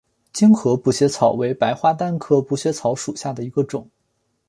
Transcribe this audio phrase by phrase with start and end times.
[0.33, 3.87] 精河补血草为白花丹科补血草属下的一个种。